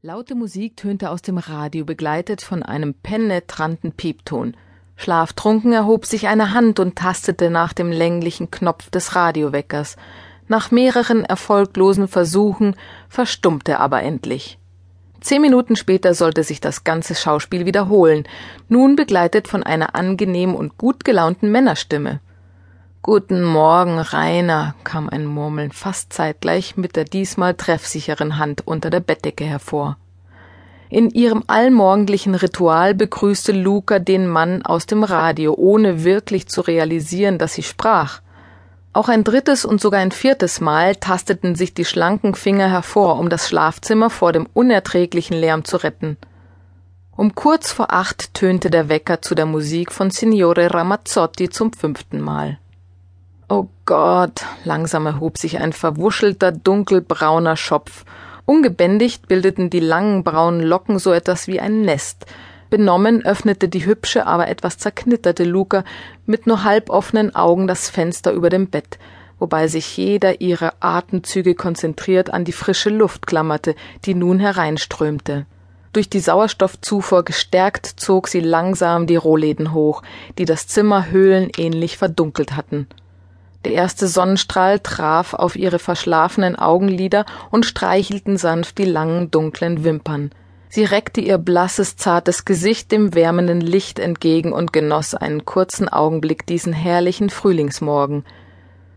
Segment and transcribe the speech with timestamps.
[0.00, 4.56] Laute Musik tönte aus dem Radio, begleitet von einem penetranten Piepton.
[4.94, 9.96] Schlaftrunken erhob sich eine Hand und tastete nach dem länglichen Knopf des Radioweckers.
[10.46, 12.76] Nach mehreren erfolglosen Versuchen
[13.08, 14.60] verstummte er aber endlich.
[15.20, 18.22] Zehn Minuten später sollte sich das ganze Schauspiel wiederholen,
[18.68, 22.20] nun begleitet von einer angenehm und gut gelaunten Männerstimme.
[23.10, 29.00] Guten Morgen, Rainer, kam ein Murmeln fast zeitgleich mit der diesmal treffsicheren Hand unter der
[29.00, 29.96] Bettdecke hervor.
[30.90, 37.38] In ihrem allmorgendlichen Ritual begrüßte Luca den Mann aus dem Radio, ohne wirklich zu realisieren,
[37.38, 38.20] dass sie sprach.
[38.92, 43.30] Auch ein drittes und sogar ein viertes Mal tasteten sich die schlanken Finger hervor, um
[43.30, 46.18] das Schlafzimmer vor dem unerträglichen Lärm zu retten.
[47.16, 52.20] Um kurz vor acht tönte der Wecker zu der Musik von Signore Ramazzotti zum fünften
[52.20, 52.58] Mal.
[53.50, 58.04] Oh Gott, langsam erhob sich ein verwuschelter, dunkelbrauner Schopf.
[58.44, 62.26] Ungebändigt bildeten die langen braunen Locken so etwas wie ein Nest.
[62.68, 65.84] Benommen öffnete die hübsche, aber etwas zerknitterte Luca
[66.26, 68.98] mit nur halboffenen Augen das Fenster über dem Bett,
[69.38, 75.46] wobei sich jeder ihrer Atemzüge konzentriert an die frische Luft klammerte, die nun hereinströmte.
[75.94, 80.02] Durch die Sauerstoffzufuhr gestärkt zog sie langsam die Rohläden hoch,
[80.36, 82.86] die das Zimmer höhlenähnlich verdunkelt hatten.
[83.64, 90.30] Der erste Sonnenstrahl traf auf ihre verschlafenen Augenlider und streichelten sanft die langen dunklen Wimpern.
[90.70, 96.46] Sie reckte ihr blasses, zartes Gesicht dem wärmenden Licht entgegen und genoss einen kurzen Augenblick
[96.46, 98.24] diesen herrlichen Frühlingsmorgen.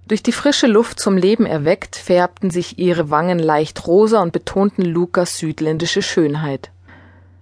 [0.08, 4.84] Durch die frische Luft zum Leben erweckt, färbten sich ihre Wangen leicht rosa und betonten
[4.84, 6.72] Lukas südländische Schönheit.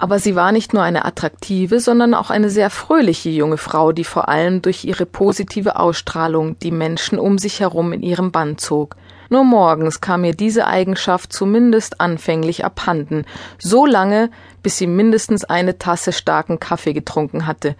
[0.02, 4.06] Aber sie war nicht nur eine attraktive, sondern auch eine sehr fröhliche junge Frau, die
[4.06, 8.96] vor allem durch ihre positive Ausstrahlung die Menschen um sich herum in ihrem Bann zog.
[9.30, 13.26] Nur morgens kam ihr diese Eigenschaft zumindest anfänglich abhanden,
[13.60, 14.32] so lange,
[14.64, 17.76] bis sie mindestens eine Tasse starken Kaffee getrunken hatte.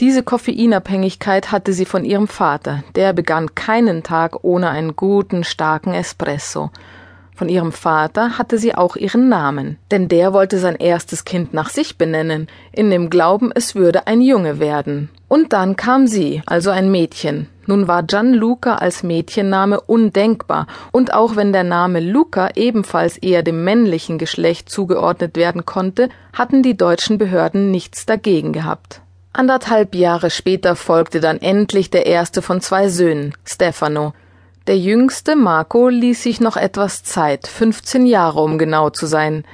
[0.00, 5.94] Diese Koffeinabhängigkeit hatte sie von ihrem Vater, der begann keinen Tag ohne einen guten, starken
[5.94, 6.70] Espresso.
[7.34, 11.70] Von ihrem Vater hatte sie auch ihren Namen, denn der wollte sein erstes Kind nach
[11.70, 15.08] sich benennen, in dem Glauben, es würde ein Junge werden.
[15.28, 17.48] Und dann kam sie, also ein Mädchen.
[17.66, 23.64] Nun war Gianluca als Mädchenname undenkbar, und auch wenn der Name Luca ebenfalls eher dem
[23.64, 29.00] männlichen Geschlecht zugeordnet werden konnte, hatten die deutschen Behörden nichts dagegen gehabt.
[29.32, 34.12] Anderthalb Jahre später folgte dann endlich der erste von zwei Söhnen, Stefano,
[34.66, 39.44] der jüngste Marco ließ sich noch etwas Zeit, 15 Jahre um genau zu sein.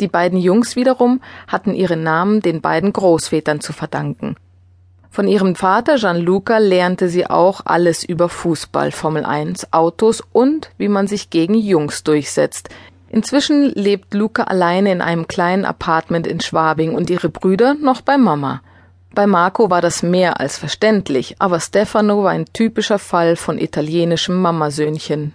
[0.00, 4.36] Die beiden Jungs wiederum hatten ihre Namen den beiden Großvätern zu verdanken.
[5.10, 10.88] Von ihrem Vater Gianluca lernte sie auch alles über Fußball, Formel 1, Autos und wie
[10.88, 12.68] man sich gegen Jungs durchsetzt.
[13.10, 18.18] Inzwischen lebt Luca alleine in einem kleinen Apartment in Schwabing und ihre Brüder noch bei
[18.18, 18.60] Mama.
[19.14, 24.42] Bei Marco war das mehr als verständlich, aber Stefano war ein typischer Fall von italienischem
[24.42, 25.32] Mamasöhnchen.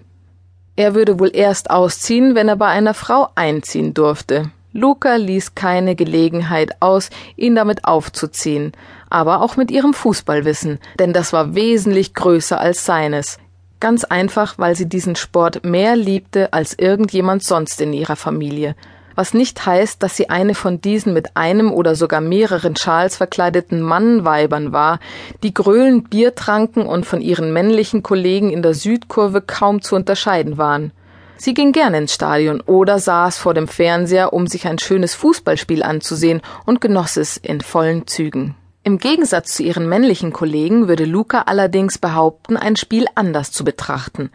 [0.76, 4.52] Er würde wohl erst ausziehen, wenn er bei einer Frau einziehen durfte.
[4.74, 8.74] Luca ließ keine Gelegenheit aus, ihn damit aufzuziehen,
[9.10, 13.40] aber auch mit ihrem Fußballwissen, denn das war wesentlich größer als seines.
[13.80, 18.76] Ganz einfach, weil sie diesen Sport mehr liebte als irgendjemand sonst in ihrer Familie
[19.20, 23.82] was nicht heißt, dass sie eine von diesen mit einem oder sogar mehreren Schals verkleideten
[23.82, 25.02] Mannweibern war,
[25.44, 30.58] die gröhlend Bier tranken und von ihren männlichen Kollegen in der Südkurve kaum zu unterscheiden
[30.58, 30.94] waren.
[31.36, 35.84] Sie ging gern ins Stadion oder saß vor dem Fernseher, um sich ein schönes Fußballspiel
[35.84, 38.56] anzusehen und genoss es in vollen Zügen.
[38.84, 44.30] Im Gegensatz zu ihren männlichen Kollegen würde Luca allerdings behaupten, ein Spiel anders zu betrachten.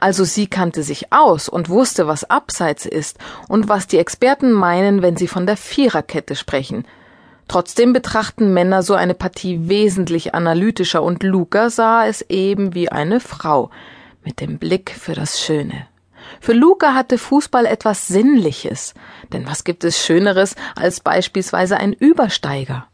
[0.00, 3.18] Also sie kannte sich aus und wusste, was Abseits ist
[3.48, 6.86] und was die Experten meinen, wenn sie von der Viererkette sprechen.
[7.48, 13.20] Trotzdem betrachten Männer so eine Partie wesentlich analytischer und Luca sah es eben wie eine
[13.20, 13.70] Frau
[14.24, 15.86] mit dem Blick für das Schöne.
[16.40, 18.94] Für Luca hatte Fußball etwas Sinnliches,
[19.32, 22.86] denn was gibt es Schöneres als beispielsweise ein Übersteiger?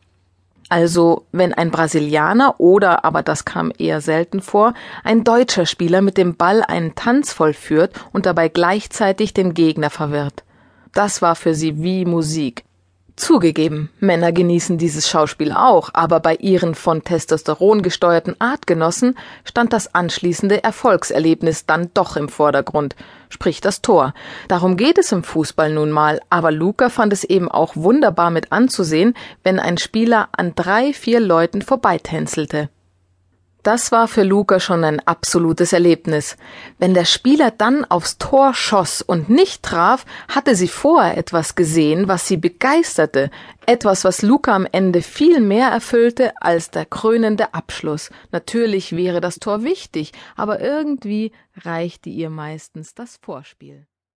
[0.69, 4.75] Also wenn ein Brasilianer oder, aber das kam eher selten vor,
[5.05, 10.43] ein deutscher Spieler mit dem Ball einen Tanz vollführt und dabei gleichzeitig den Gegner verwirrt.
[10.93, 12.66] Das war für sie wie Musik.
[13.17, 19.95] Zugegeben, Männer genießen dieses Schauspiel auch, aber bei ihren von Testosteron gesteuerten Artgenossen stand das
[19.95, 22.95] anschließende Erfolgserlebnis dann doch im Vordergrund,
[23.31, 24.13] sprich das Tor.
[24.49, 28.53] Darum geht es im Fußball nun mal, aber Luca fand es eben auch wunderbar mit
[28.53, 32.69] anzusehen, wenn ein Spieler an drei, vier Leuten vorbeitänzelte.
[33.67, 36.37] Das war für Luca schon ein absolutes Erlebnis.
[36.79, 42.07] Wenn der Spieler dann aufs Tor schoss und nicht traf, hatte sie vorher etwas gesehen,
[42.07, 43.29] was sie begeisterte,
[43.67, 48.11] etwas, was Luca am Ende viel mehr erfüllte als der krönende Abschluss.
[48.31, 53.89] Natürlich wäre das Tor wichtig, aber irgendwie reichte ihr meistens das Vorspiel.